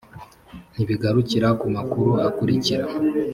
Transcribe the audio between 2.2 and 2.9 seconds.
akurikira